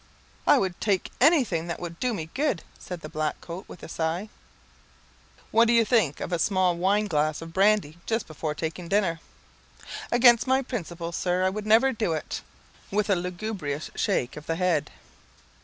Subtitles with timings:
[0.47, 4.29] "I would take anything that would do me good," said black coat with a sigh.
[5.51, 9.19] "What think you of a small wine glass of brandy just before taking dinner?"
[10.11, 12.19] "Against my principles, Sir; it would never do,"
[12.89, 14.89] with a lugubrious shake of the head.